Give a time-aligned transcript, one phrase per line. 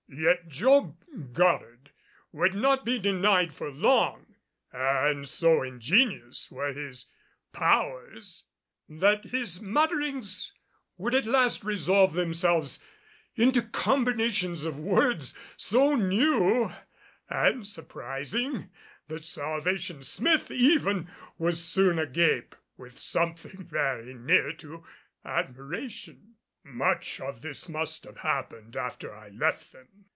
[0.13, 0.97] Yet Job
[1.31, 1.91] Goddard
[2.33, 4.35] would not be denied for long,
[4.73, 7.05] and so ingenious were his
[7.53, 8.43] powers
[8.89, 10.53] that his mutterings
[10.97, 12.83] would at last resolve themselves
[13.37, 16.73] into combinations of words so new
[17.29, 18.69] and surprising
[19.07, 24.85] that Salvation Smith even was soon agape with something very near to
[25.23, 26.27] admiration.
[26.63, 30.05] Much of this must have happened after I left them.